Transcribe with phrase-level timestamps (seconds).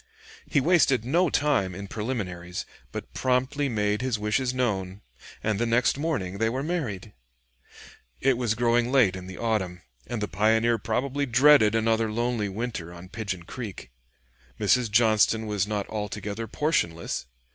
[0.47, 5.01] He wasted no time in preliminaries, but promptly made his wishes known,
[5.43, 7.13] and the next morning they were married.
[8.19, 12.91] It was growing late in the autumn, and the pioneer probably dreaded another lonely winter
[12.91, 13.91] on Pigeon Creek.
[14.59, 14.89] Mrs.
[14.89, 17.27] Johnston was not altogether portionless.